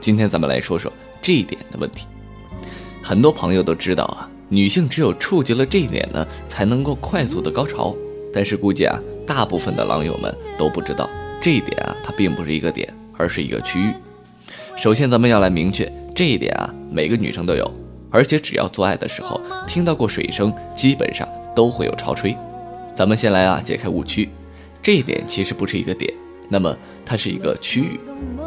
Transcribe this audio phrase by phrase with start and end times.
[0.00, 2.06] 今天咱们来说说这一点的问题。
[3.02, 7.94] 很多朋友都知道啊，女性只有触及了这一点呢，才能够快速的高潮。
[8.32, 11.08] 但是估计啊，大部分的狼友们都不知道
[11.40, 13.92] 这一点啊，它并不是一个点，而是一个区域。
[14.76, 17.70] 首先，咱们要来明确这一点啊，每个女生都有，
[18.10, 22.34] 而且只要做爱的时候听到过水声，基本上都会有潮吹。
[22.94, 24.30] 咱们先来啊，解开误区，
[24.80, 26.12] 这一点其实不是一个点，
[26.50, 26.76] 那么
[27.06, 27.98] 它是一个区域。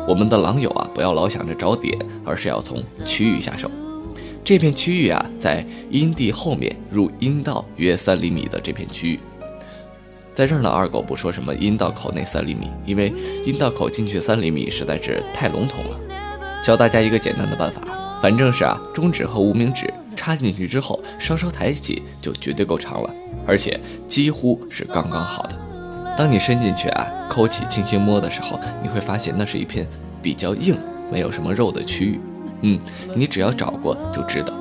[0.07, 3.71] 我们的狼友啊，不要老想着找点，而是要从区域下手。
[4.44, 9.20] 这片区域啊，在阴蒂后面入阴道约三厘米的这片区域，
[10.34, 13.13] 在这儿呢，二狗不说什么阴道口内三厘米，因为
[13.45, 15.97] 阴道口进去三厘米实在是太笼统了。
[16.61, 17.81] 教大家一个简单的办法，
[18.22, 23.16] 反正是啊，中指和无名指插进去之后，稍稍抬起就绝对够长了，
[23.47, 25.62] 而且几乎是刚刚好的。
[26.16, 29.88] 当你伸进去啊，抠起轻轻摸的时候，你会发现那是一片
[30.22, 30.77] 比较硬、
[31.12, 32.20] 没有什么肉的区域。
[32.62, 32.80] 嗯，
[33.16, 34.53] 你只要找过就知道，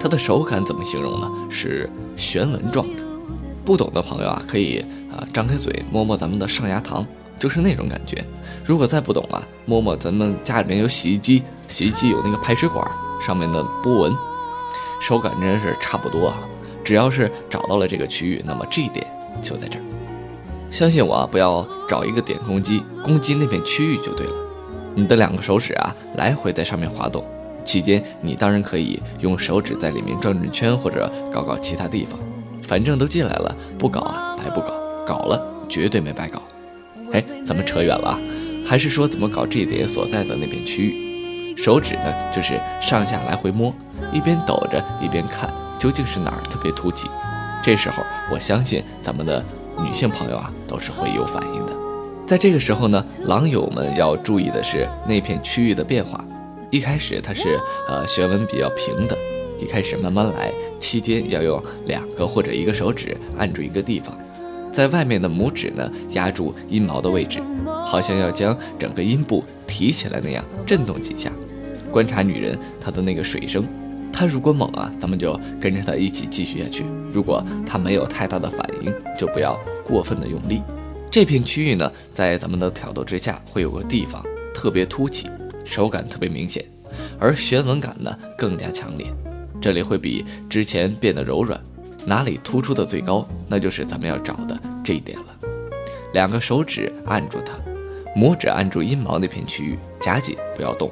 [0.00, 1.28] 它的手感怎么形容呢？
[1.50, 3.02] 是旋纹状的。
[3.64, 4.78] 不懂的朋友啊，可以
[5.12, 7.04] 啊张开嘴摸摸咱们的上牙膛，
[7.38, 8.24] 就是那种感觉。
[8.64, 12.88] 如果再不懂啊，摸摸咱们家里面有洗衣机，洗衣机有那个排水管
[13.20, 14.16] 上面的波纹，
[15.00, 16.38] 手感真是差不多啊。
[16.84, 19.04] 只要是找到了这个区域，那么这一点
[19.42, 19.82] 就在这儿。
[20.70, 24.32] 相信我啊，不要找一个点攻击，攻击那片区域就对了。
[24.94, 27.24] 你的两个手指啊，来回在上面滑动。
[27.64, 32.18] 期间，你当然可以用手指在里面转转圈，或者搞搞其他地方，
[32.62, 34.72] 反正都进来了，不搞啊白不搞，
[35.06, 36.40] 搞了绝对没白搞。
[37.12, 38.18] 哎，咱们扯远了啊，
[38.64, 41.56] 还是说怎么搞这一点所在的那片区域？
[41.56, 43.74] 手指呢，就是上下来回摸，
[44.12, 47.08] 一边抖着一边看，究竟是哪儿特别凸起。
[47.62, 49.44] 这时候，我相信咱们的
[49.84, 51.72] 女性朋友啊，都是会有反应的。
[52.26, 56.24] 在这个时候呢，狼友们要注意的是那片区域的变化。
[56.70, 59.18] 一开始它是呃旋纹比较平的，
[59.58, 64.16] 一开始慢慢来，期间要用两个或者一个手指按住一个地方，
[64.72, 67.42] 在外面的拇指呢压住阴毛的位置，
[67.84, 71.32] 好像要将整个阴部提起来那样震动几下，
[71.90, 73.64] 观察女人她的那个水声，
[74.20, 80.60] 她如果猛啊，咱们就跟着她一起继续下去；如果她没有太大的反应，就不要过分的用力。
[81.10, 84.22] 这片区域呢，在咱们的挑逗之下会有个地方
[84.52, 85.30] 特别凸起。
[85.64, 86.62] 手感特别明显，
[87.18, 89.06] 而旋纹感呢更加强烈，
[89.58, 91.58] 这里会比之前变得柔软。
[92.04, 95.34] 哪里突出的最高，那就是咱们要找的这一点了。
[96.12, 97.54] 两个手指按住它，
[98.14, 100.90] 拇指按住阴毛那片区域，夹紧不要动，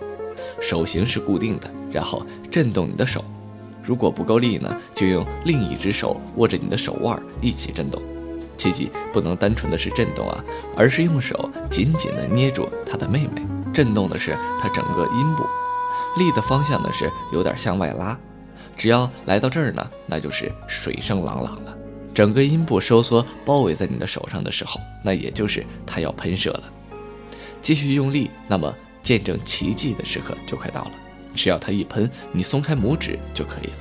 [0.62, 3.25] 手型是固定的，然后震动你的手。
[3.82, 8.03] 如果不够力呢，就用另一只手握着你的手腕一起震动。
[8.56, 10.44] 切记不能单纯的是震动啊，
[10.76, 13.41] 而是用手紧紧的捏住他的妹妹。
[13.72, 15.44] 震动的是它整个阴部，
[16.16, 18.19] 力的方向呢是有点向外拉，
[18.76, 21.76] 只要来到这儿呢，那就是水声朗朗了。
[22.12, 26.65] 整个阴部收缩包围在你的手上的时候，那也就是它要喷射了。
[27.62, 30.91] 继续用力，那么见证奇迹的时刻就快到了。
[31.34, 33.77] 只要它一喷，你松开拇指就可以了，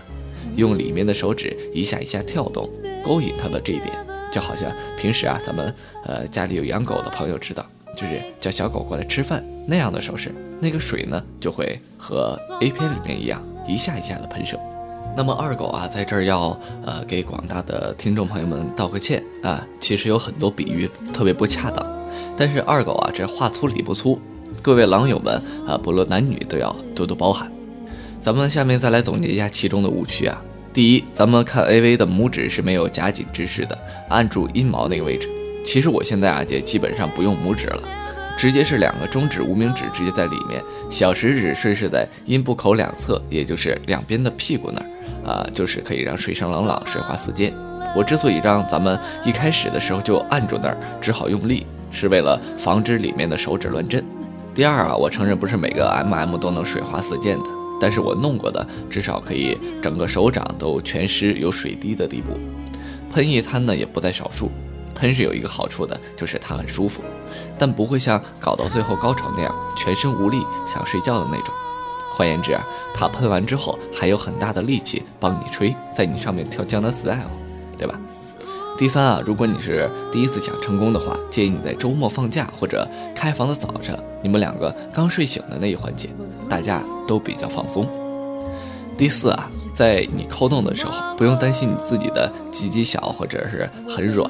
[0.55, 2.69] 用里面的手指一下一下跳动，
[3.03, 3.91] 勾引它的这一点，
[4.31, 5.73] 就好像平时啊，咱们
[6.05, 7.65] 呃家里有养狗的朋友知道。
[7.95, 14.55] 就是叫小狗过来吃饭那样的手势，那个水呢就会和 A 片里面一样，一下一下的喷射。
[15.15, 16.55] 那么二狗啊，在这儿要
[16.85, 21.83] 呃给广大的听众朋友们道个歉啊，其实有很多比喻特别不恰当，
[22.37, 24.21] 但是二狗啊这话粗理不粗，
[24.61, 27.51] 各位狼友们啊，不论男女都要多多包涵。
[28.19, 30.41] 咱们下面再来总结一下其中的误区啊。
[30.73, 33.77] 第一，咱们看 AV 的拇指是没有夹紧之势的，
[34.09, 35.27] 按住阴毛那个位置。
[35.65, 37.81] 其实我现在啊也基本上不用拇指了，
[38.37, 47.53] 直接是两个中指、无名指直接在里面，小食指顺势在阴部口两侧，也就是两边的屁股那儿，啊，就是可以让水声朗朗、水花四溅。
[47.95, 54.03] 我之所以让咱们一开始的时候就按住那儿，只好用力，是为了防止里面的手指乱震。
[54.57, 57.49] 第二啊，我承认不是每个 MM 都能水花四溅的，
[57.79, 62.31] 但是我弄过的至少可以整个手掌都全湿有水滴的地步，
[63.13, 64.49] 喷一滩呢也不在少数。
[64.95, 67.03] 喷是有一个好处的，就是它很舒服，
[67.59, 71.53] 但不会像搞到最后高潮那样全身无力想睡觉的那种。
[72.09, 72.65] 换言之啊，
[72.95, 77.29] 它喷完之后还有很大的力气帮你吹，在你上面跳江南 style，
[77.77, 77.93] 对吧？
[78.77, 86.09] 第三啊，如果你是第一次想成功的话，建议你在周末放假或者开房的早上，你们两个刚睡醒的那一环节，
[86.47, 87.87] 大家都比较放松。
[88.95, 94.29] 第四啊，在你扣动的时候，不用担心你自己的鸡鸡小或者是很软。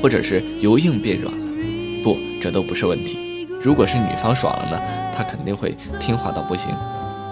[0.00, 3.46] 或者是由硬变软了，不，这都不是问题。
[3.60, 4.80] 如果是女方爽了呢，
[5.14, 6.74] 她肯定会听话到不行。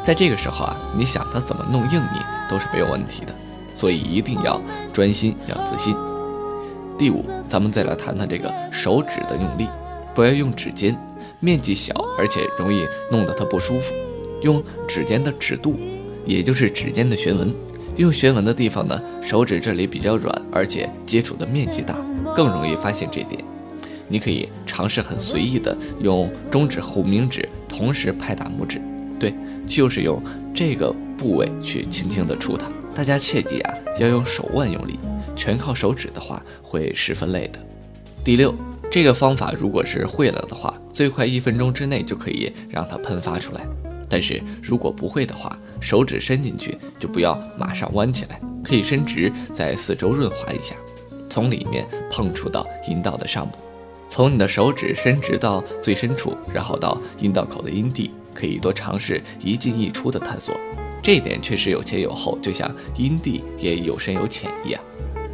[0.04, 3.32] 在这个时候啊，你想她怎么弄硬你都是没有问题的，
[3.72, 4.60] 所以一定要
[4.92, 5.96] 专心，要自信。
[6.98, 9.68] 第五，咱们再来谈谈这个手指的用力，
[10.16, 10.98] 不要用指尖，
[11.38, 13.94] 面积小，而且容易弄得它不舒服。
[14.42, 15.78] 用指尖的指肚，
[16.26, 17.54] 也就是指尖的旋纹。
[17.96, 21.94] 用旋纹的地方呢，手指这里比较软，而且接触的面积大，
[22.34, 23.40] 更容易发现这点。
[24.08, 28.80] 你可以尝试很随意的用中指和无名指同时拍打拇指，
[29.20, 29.32] 对，
[29.68, 30.20] 就是用
[30.52, 32.66] 这个部位去轻轻的触它。
[32.92, 34.98] 大家切记啊，要用手腕用力，
[35.36, 37.58] 全靠手指的话会十分累的。
[38.24, 38.54] 第六，
[38.90, 43.66] 这个方法如果是会了的话，最快一分钟之内就可以让它喷发出来。
[44.08, 50.74] 但是如果不会的话，手指伸进去就不要马上弯起来，可以伸直在四周润滑一下，
[51.28, 53.58] 从里面碰触到阴道的上部。
[54.08, 60.54] 从你的手指伸直到最深处，然后到阴道口的阴蒂，可以多尝试一进一出的探索。
[61.08, 64.84] 这一点确实有前有后，就像阴蒂也有深有浅一样。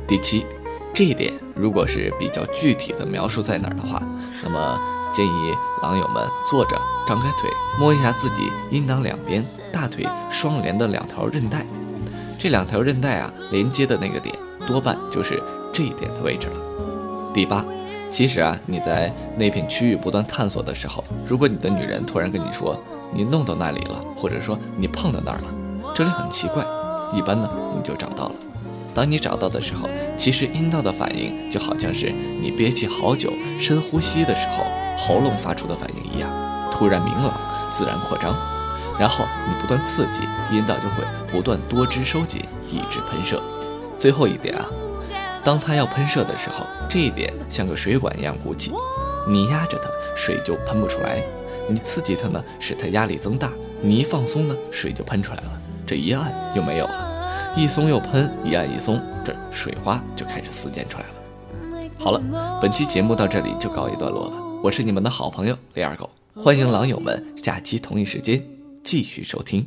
[0.07, 0.47] 第七，
[0.95, 4.01] 这一点如果是比较具体的描述在哪儿的话，
[4.41, 4.81] 那么
[5.13, 11.67] 建议狼友们坐着，张开腿，摸一下自己阴囊两边大腿双连的两条韧带，
[12.39, 14.33] 这两条韧带啊连接的那个点，
[14.69, 15.43] 多半就是
[15.73, 17.33] 这一点的位置了。
[17.35, 17.65] 第八。
[18.11, 22.81] 其实啊，你在那片区域不断探索的时候，如果你的女人突然跟你说
[23.13, 25.55] 你弄到那里了，或者说你碰到那儿了，
[25.95, 26.67] 这里很奇怪，
[27.13, 28.35] 一般呢你就找到了。
[28.93, 32.13] 当你找到的时候，其实阴道的反应就好像是
[32.43, 34.65] 你憋气好久、深呼吸的时候
[34.99, 36.29] 喉咙发出的反应一样，
[36.73, 37.39] 突然明朗、
[37.73, 38.35] 自然扩张，
[38.99, 43.41] 然后你不断刺激，阴道就会不断多汁收紧，一直喷射。
[43.97, 44.67] 最后一点啊。
[45.45, 48.73] 当它要喷射的时候，这一点像个水管一样鼓起，
[49.29, 51.23] 你压着它，水就喷不出来；
[51.69, 53.51] 你刺激它呢，使它压力增大；
[53.81, 55.61] 你一放松呢，水就喷出来了。
[55.95, 61.15] 一按就没有了，一松又喷，一按一松，这水花就开始四溅出来了。
[61.99, 62.21] 好了，
[62.61, 64.33] 本期节目到这里就告一段落了。
[64.63, 68.43] 我是你们的好朋友李二狗，欢迎狼友们下期同一时间
[68.83, 69.67] 继续收听。